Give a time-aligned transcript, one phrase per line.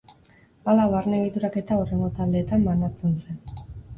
[0.71, 3.41] Hala, barne egituraketa hurrengo taldeetan banatzen zen.